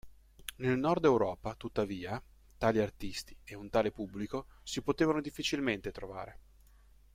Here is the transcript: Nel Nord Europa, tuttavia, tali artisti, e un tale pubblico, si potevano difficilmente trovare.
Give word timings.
Nel 0.55 0.79
Nord 0.79 1.05
Europa, 1.05 1.53
tuttavia, 1.53 2.19
tali 2.57 2.79
artisti, 2.79 3.37
e 3.43 3.53
un 3.53 3.69
tale 3.69 3.91
pubblico, 3.91 4.47
si 4.63 4.81
potevano 4.81 5.21
difficilmente 5.21 5.91
trovare. 5.91 6.39